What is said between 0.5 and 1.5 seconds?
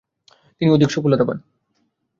তিনি অধিক সফলতা পান।